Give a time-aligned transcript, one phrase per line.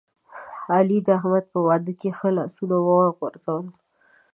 [0.75, 3.65] علی د احمد په واده کې ښه لاسونه وغورځول.